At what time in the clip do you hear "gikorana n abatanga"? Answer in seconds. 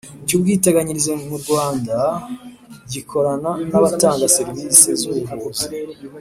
2.91-4.25